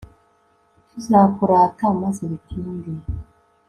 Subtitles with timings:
[0.89, 2.91] tuzakurata maze bitinde